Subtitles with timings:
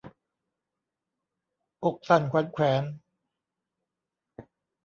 [1.85, 2.83] อกสั่นขวัญแขวน